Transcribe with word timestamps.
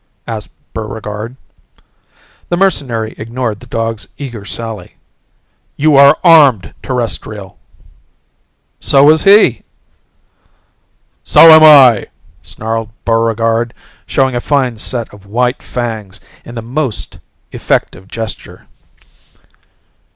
asked 0.25 0.49
Buregarde. 0.73 1.35
The 2.49 2.57
mercenary 2.57 3.13
ignored 3.19 3.59
the 3.59 3.67
dog's 3.67 4.07
eager 4.17 4.45
sally. 4.45 4.95
"You 5.77 5.95
are 5.95 6.17
armed, 6.23 6.73
Terrestrial." 6.81 7.59
"So 8.79 9.03
was 9.03 9.25
he." 9.25 9.61
"So 11.21 11.51
am 11.51 11.63
I!" 11.63 12.07
snarled 12.41 12.89
Buregarde 13.05 13.75
showing 14.07 14.35
a 14.35 14.41
fine 14.41 14.77
set 14.77 15.13
of 15.13 15.27
white 15.27 15.61
fangs 15.61 16.19
in 16.43 16.55
the 16.55 16.63
most 16.63 17.19
effective 17.51 18.07
gesture. 18.07 18.65